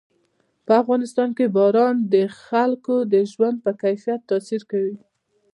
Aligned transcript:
په 0.65 0.71
افغانستان 0.81 1.29
کې 1.37 1.45
باران 1.57 1.95
د 2.13 2.15
خلکو 2.45 2.95
د 3.13 3.15
ژوند 3.31 3.57
په 3.65 3.71
کیفیت 3.81 4.21
تاثیر 4.31 4.61
کوي. 4.71 4.95